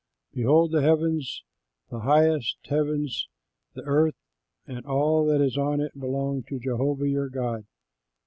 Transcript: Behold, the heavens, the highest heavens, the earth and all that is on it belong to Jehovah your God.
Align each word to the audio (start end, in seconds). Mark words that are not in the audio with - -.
Behold, 0.33 0.71
the 0.71 0.81
heavens, 0.81 1.43
the 1.91 1.99
highest 1.99 2.57
heavens, 2.65 3.27
the 3.75 3.83
earth 3.83 4.15
and 4.65 4.83
all 4.87 5.27
that 5.27 5.41
is 5.41 5.59
on 5.59 5.79
it 5.79 5.91
belong 5.99 6.41
to 6.49 6.57
Jehovah 6.57 7.07
your 7.07 7.29
God. 7.29 7.67